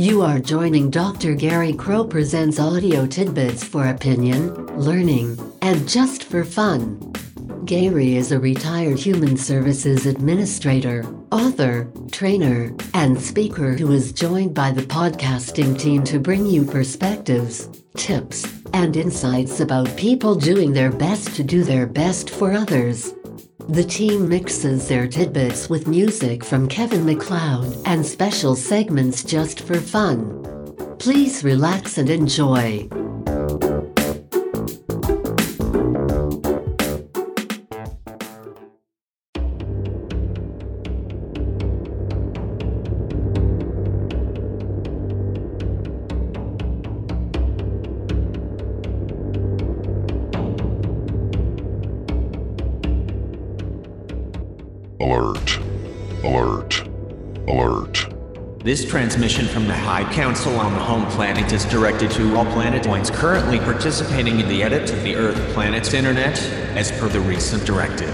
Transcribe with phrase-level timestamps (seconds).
[0.00, 1.34] You are joining Dr.
[1.34, 7.00] Gary Crow Presents audio tidbits for opinion, learning, and just for fun.
[7.64, 14.70] Gary is a retired human services administrator, author, trainer, and speaker who is joined by
[14.70, 21.34] the podcasting team to bring you perspectives, tips, and insights about people doing their best
[21.34, 23.14] to do their best for others.
[23.68, 29.78] The team mixes their tidbits with music from Kevin MacLeod and special segments just for
[29.78, 30.42] fun.
[30.98, 32.88] Please relax and enjoy.
[55.00, 55.60] Alert.
[56.24, 56.88] Alert.
[57.46, 58.64] Alert.
[58.64, 63.08] This transmission from the High Council on the home planet is directed to all planetoids
[63.08, 66.42] currently participating in the edit of the Earth planet's internet,
[66.74, 68.12] as per the recent directive.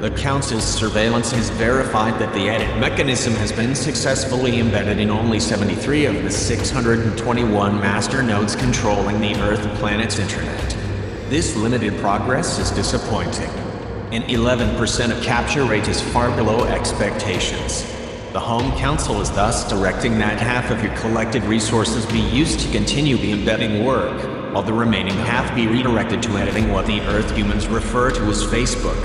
[0.00, 5.40] The Council's surveillance has verified that the edit mechanism has been successfully embedded in only
[5.40, 10.70] 73 of the 621 master nodes controlling the Earth planet's internet.
[11.28, 13.61] This limited progress is disappointing.
[14.12, 17.82] An 11% of capture rate is far below expectations.
[18.34, 22.70] The Home Council is thus directing that half of your collected resources be used to
[22.72, 27.34] continue the embedding work, while the remaining half be redirected to editing what the Earth
[27.34, 29.00] humans refer to as Facebook.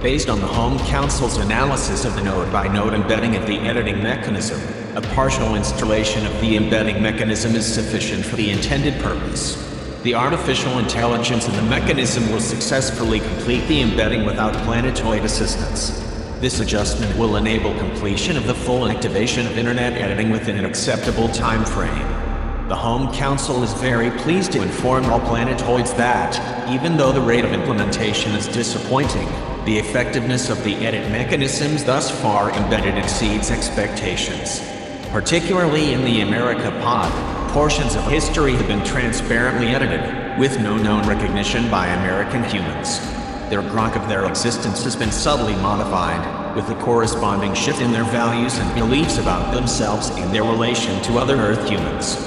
[0.00, 4.02] Based on the Home Council's analysis of the node by node embedding of the editing
[4.02, 4.58] mechanism,
[4.96, 9.75] a partial installation of the embedding mechanism is sufficient for the intended purpose.
[10.06, 16.00] The artificial intelligence and the mechanism will successfully complete the embedding without planetoid assistance.
[16.40, 21.26] This adjustment will enable completion of the full activation of internet editing within an acceptable
[21.30, 22.68] time frame.
[22.68, 27.44] The Home Council is very pleased to inform all planetoids that, even though the rate
[27.44, 29.26] of implementation is disappointing,
[29.64, 34.62] the effectiveness of the edit mechanisms thus far embedded exceeds expectations.
[35.10, 41.08] Particularly in the America pod, portions of history have been transparently edited, with no known
[41.08, 43.00] recognition by American humans.
[43.48, 48.04] Their grok of their existence has been subtly modified, with a corresponding shift in their
[48.04, 52.18] values and beliefs about themselves and their relation to other Earth humans.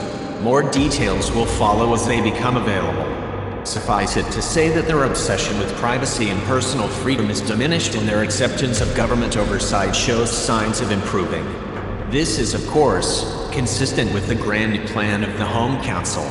[0.42, 3.64] More details will follow as they become available.
[3.68, 8.10] Suffice it to say that their obsession with privacy and personal freedom is diminished and
[8.10, 11.46] their acceptance of government oversight shows signs of improving.
[12.10, 16.24] This is, of course, consistent with the grand plan of the Home Council.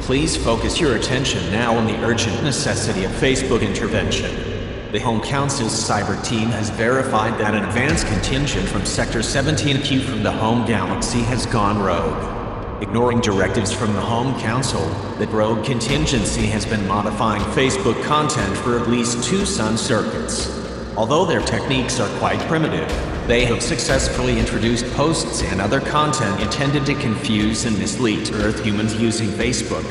[0.00, 4.90] Please focus your attention now on the urgent necessity of Facebook intervention.
[4.90, 10.24] The Home Council's cyber team has verified that an advance contingent from Sector 17Q from
[10.24, 12.82] the Home Galaxy has gone rogue.
[12.82, 14.84] Ignoring directives from the Home Council,
[15.20, 20.61] the rogue contingency has been modifying Facebook content for at least two sun circuits.
[20.94, 22.86] Although their techniques are quite primitive,
[23.26, 28.94] they have successfully introduced posts and other content intended to confuse and mislead Earth humans
[28.96, 29.86] using Facebook.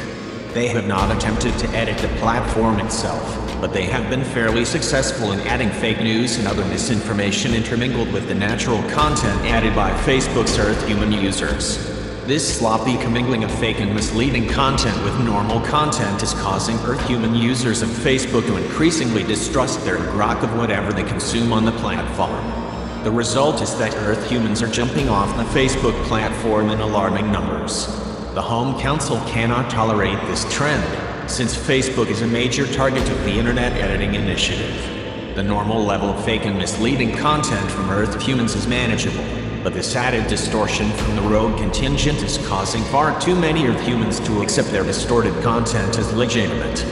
[0.53, 3.23] They have not attempted to edit the platform itself,
[3.59, 8.27] but they have been fairly successful in adding fake news and other misinformation intermingled with
[8.27, 11.90] the natural content added by Facebook's Earth human users.
[12.27, 17.33] This sloppy commingling of fake and misleading content with normal content is causing Earth human
[17.33, 23.03] users of Facebook to increasingly distrust their grok of whatever they consume on the platform.
[23.03, 27.87] The result is that Earth humans are jumping off the Facebook platform in alarming numbers.
[28.35, 33.33] The Home Council cannot tolerate this trend, since Facebook is a major target of the
[33.33, 35.35] Internet Editing Initiative.
[35.35, 39.95] The normal level of fake and misleading content from Earth humans is manageable, but this
[39.95, 44.69] added distortion from the rogue contingent is causing far too many of humans to accept
[44.71, 46.85] their distorted content as legitimate.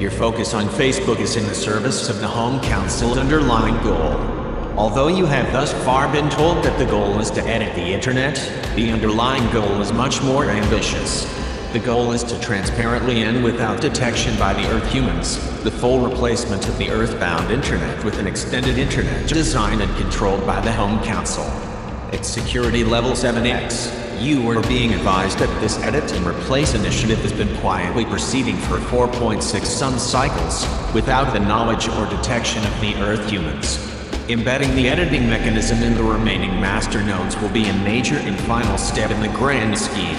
[0.00, 4.12] Your focus on Facebook is in the service of the Home Council's underlying goal.
[4.76, 8.36] Although you have thus far been told that the goal is to edit the internet,
[8.74, 11.24] the underlying goal is much more ambitious.
[11.72, 16.68] The goal is to transparently and without detection by the Earth humans, the full replacement
[16.68, 21.44] of the Earthbound internet with an extended internet designed and controlled by the Home Council.
[22.16, 27.32] At security level 7X, you are being advised that this edit and replace initiative has
[27.34, 33.28] been quietly proceeding for 4.6 sun cycles, without the knowledge or detection of the Earth
[33.28, 33.78] humans.
[34.30, 38.78] Embedding the editing mechanism in the remaining master nodes will be a major and final
[38.78, 40.18] step in the grand scheme.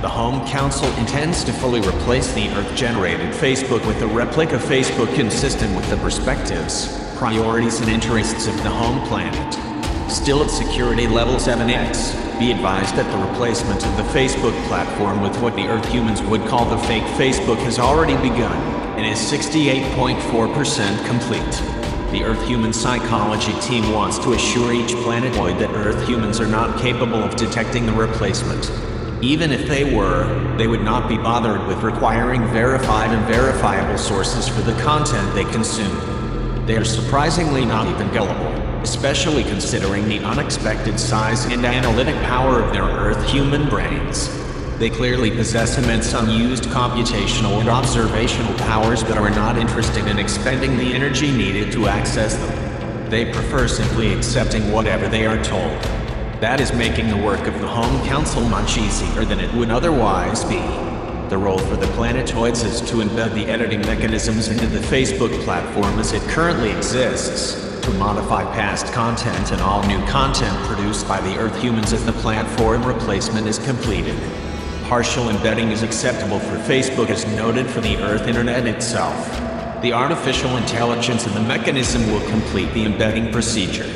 [0.00, 5.76] The Home Council intends to fully replace the Earth-generated Facebook with a replica Facebook consistent
[5.76, 9.75] with the perspectives, priorities and interests of the home planet.
[10.08, 15.36] Still at security level 7X, be advised that the replacement of the Facebook platform with
[15.40, 18.56] what the Earth humans would call the fake Facebook has already begun
[18.96, 22.12] and is 68.4% complete.
[22.12, 26.80] The Earth human psychology team wants to assure each planetoid that Earth humans are not
[26.80, 28.70] capable of detecting the replacement.
[29.22, 34.46] Even if they were, they would not be bothered with requiring verified and verifiable sources
[34.46, 36.64] for the content they consume.
[36.64, 38.55] They are surprisingly not even gullible,
[38.86, 44.28] especially considering the unexpected size and analytic power of their Earth human brains.
[44.78, 50.76] They clearly possess immense unused computational and observational powers but are not interested in expending
[50.76, 53.10] the energy needed to access them.
[53.10, 55.82] They prefer simply accepting whatever they are told.
[56.40, 60.44] That is making the work of the Home Council much easier than it would otherwise
[60.44, 60.60] be.
[61.28, 65.98] The role for the planetoids is to embed the editing mechanisms into the Facebook platform
[65.98, 71.38] as it currently exists, to modify past content and all new content produced by the
[71.38, 74.18] Earth humans as the platform replacement is completed.
[74.88, 79.14] Partial embedding is acceptable for Facebook as noted for the Earth Internet itself.
[79.82, 83.86] The artificial intelligence and the mechanism will complete the embedding procedure.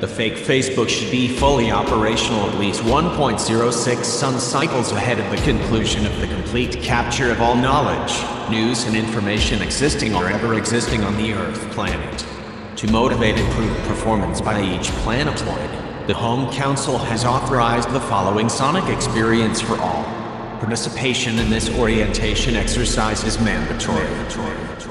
[0.00, 5.42] The fake Facebook should be fully operational at least 1.06 sun cycles ahead of the
[5.50, 8.12] conclusion of the complete capture of all knowledge,
[8.50, 12.26] news, and information existing or ever existing on the Earth planet.
[12.80, 18.48] To motivate improved performance by each plan planetoid, the Home Council has authorized the following
[18.48, 20.02] sonic experience for all.
[20.60, 24.06] Participation in this orientation exercise is mandatory.
[24.06, 24.89] Thanks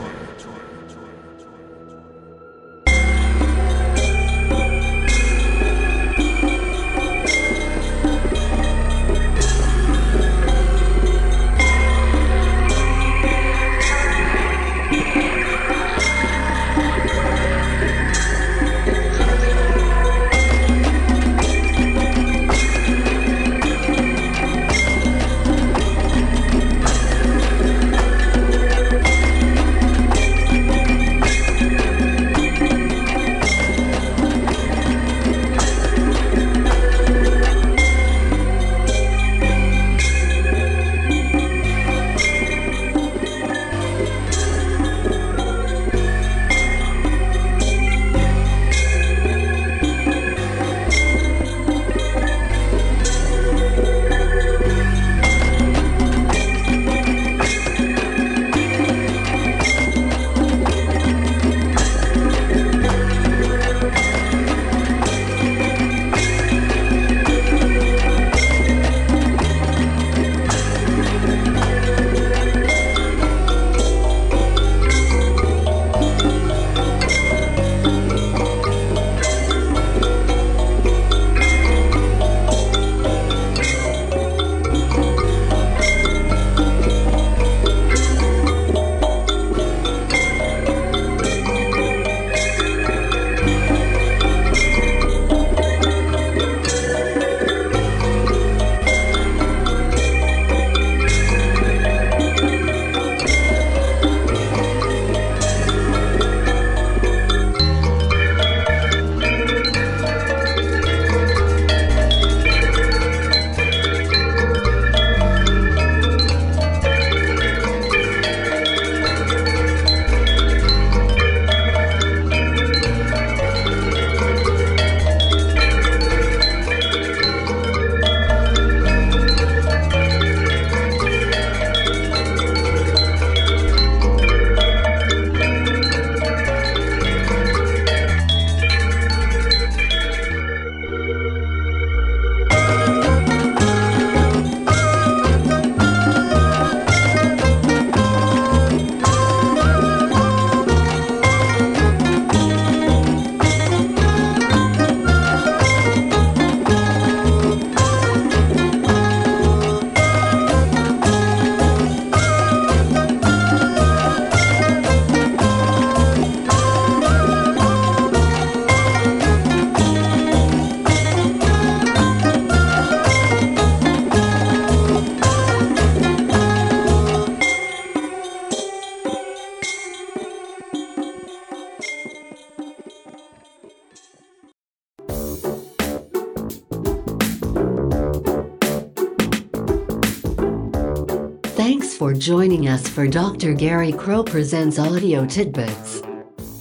[191.99, 193.53] for joining us for Dr.
[193.53, 196.01] Gary Crow Presents Audio Tidbits.